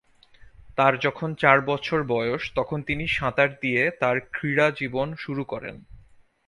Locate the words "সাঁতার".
3.07-3.49